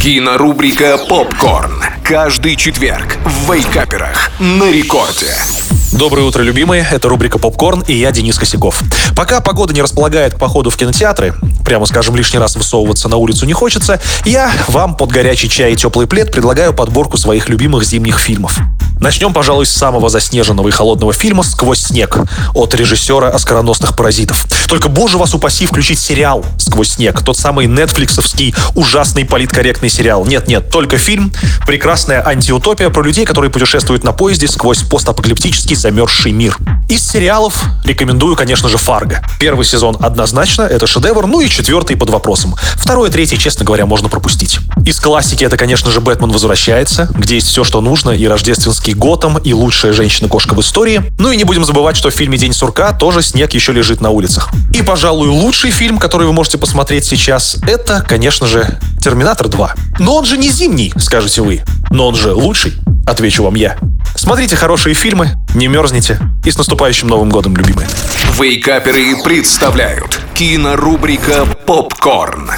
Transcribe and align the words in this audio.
Кинорубрика 0.00 0.96
«Попкорн». 0.96 1.84
Каждый 2.02 2.56
четверг 2.56 3.18
в 3.22 3.52
вейкаперах 3.52 4.30
на 4.38 4.72
рекорде. 4.72 5.34
Доброе 5.92 6.22
утро, 6.22 6.42
любимые. 6.42 6.88
Это 6.90 7.10
рубрика 7.10 7.38
«Попкорн» 7.38 7.84
и 7.86 7.92
я, 7.92 8.10
Денис 8.10 8.38
Косяков. 8.38 8.82
Пока 9.14 9.42
погода 9.42 9.74
не 9.74 9.82
располагает 9.82 10.36
к 10.36 10.38
походу 10.38 10.70
в 10.70 10.76
кинотеатры, 10.78 11.34
прямо 11.66 11.84
скажем, 11.84 12.16
лишний 12.16 12.38
раз 12.38 12.56
высовываться 12.56 13.10
на 13.10 13.18
улицу 13.18 13.44
не 13.44 13.52
хочется, 13.52 14.00
я 14.24 14.50
вам 14.68 14.96
под 14.96 15.10
горячий 15.10 15.50
чай 15.50 15.74
и 15.74 15.76
теплый 15.76 16.06
плед 16.06 16.32
предлагаю 16.32 16.72
подборку 16.72 17.18
своих 17.18 17.50
любимых 17.50 17.84
зимних 17.84 18.20
фильмов. 18.20 18.58
Начнем, 19.00 19.32
пожалуй, 19.32 19.64
с 19.64 19.70
самого 19.70 20.10
заснеженного 20.10 20.68
и 20.68 20.70
холодного 20.70 21.14
фильма 21.14 21.42
«Сквозь 21.42 21.80
снег» 21.80 22.18
от 22.52 22.74
режиссера 22.74 23.28
«Оскароносных 23.28 23.96
паразитов». 23.96 24.44
Только, 24.68 24.90
боже 24.90 25.16
вас 25.16 25.32
упаси, 25.32 25.64
включить 25.64 25.98
сериал 25.98 26.44
«Сквозь 26.58 26.90
снег», 26.90 27.22
тот 27.24 27.38
самый 27.38 27.66
нетфликсовский 27.66 28.54
ужасный 28.74 29.24
политкорректный 29.24 29.88
сериал. 29.88 30.26
Нет-нет, 30.26 30.70
только 30.70 30.98
фильм, 30.98 31.32
прекрасная 31.66 32.22
антиутопия 32.26 32.90
про 32.90 33.02
людей, 33.02 33.24
которые 33.24 33.50
путешествуют 33.50 34.04
на 34.04 34.12
поезде 34.12 34.46
сквозь 34.48 34.82
постапокалиптический 34.82 35.76
замерзший 35.76 36.32
мир. 36.32 36.58
Из 36.90 37.02
сериалов 37.02 37.64
рекомендую, 37.86 38.36
конечно 38.36 38.68
же, 38.68 38.76
«Фарго». 38.76 39.24
Первый 39.38 39.64
сезон 39.64 39.96
однозначно, 39.98 40.62
это 40.64 40.86
шедевр, 40.86 41.26
ну 41.26 41.40
и 41.40 41.48
четвертый 41.48 41.96
под 41.96 42.10
вопросом. 42.10 42.54
Второй 42.74 43.08
и 43.08 43.12
третий, 43.12 43.38
честно 43.38 43.64
говоря, 43.64 43.86
можно 43.86 44.10
пропустить. 44.10 44.58
Из 44.84 44.98
классики 44.98 45.44
это, 45.44 45.56
конечно 45.56 45.90
же, 45.90 46.00
«Бэтмен 46.00 46.30
возвращается», 46.30 47.08
где 47.14 47.34
есть 47.34 47.48
все, 47.48 47.64
что 47.64 47.80
нужно, 47.80 48.10
и 48.10 48.26
рождественский 48.26 48.94
Готэм, 48.94 49.38
и 49.38 49.52
лучшая 49.52 49.92
женщина-кошка 49.92 50.54
в 50.54 50.60
истории. 50.60 51.02
Ну 51.18 51.30
и 51.30 51.36
не 51.36 51.44
будем 51.44 51.64
забывать, 51.64 51.96
что 51.96 52.10
в 52.10 52.14
фильме 52.14 52.38
«День 52.38 52.52
сурка» 52.52 52.92
тоже 52.92 53.22
снег 53.22 53.52
еще 53.52 53.72
лежит 53.72 54.00
на 54.00 54.10
улицах. 54.10 54.48
И, 54.72 54.82
пожалуй, 54.82 55.28
лучший 55.28 55.70
фильм, 55.70 55.98
который 55.98 56.26
вы 56.26 56.32
можете 56.32 56.58
посмотреть 56.58 57.04
сейчас, 57.04 57.58
это, 57.68 58.04
конечно 58.06 58.46
же, 58.46 58.78
«Терминатор 59.02 59.46
2». 59.48 59.70
Но 59.98 60.16
он 60.16 60.24
же 60.24 60.38
не 60.38 60.50
зимний, 60.50 60.92
скажете 60.96 61.42
вы. 61.42 61.62
Но 61.90 62.08
он 62.08 62.14
же 62.14 62.32
лучший, 62.32 62.74
отвечу 63.06 63.42
вам 63.42 63.54
я. 63.54 63.76
Смотрите 64.16 64.56
хорошие 64.56 64.94
фильмы, 64.94 65.32
не 65.54 65.68
мерзните. 65.68 66.18
И 66.44 66.50
с 66.50 66.56
наступающим 66.56 67.08
Новым 67.08 67.30
годом, 67.30 67.56
любимые. 67.56 67.88
Вейкаперы 68.38 69.22
представляют 69.22 70.20
кинорубрика 70.34 71.46
«Попкорн». 71.66 72.50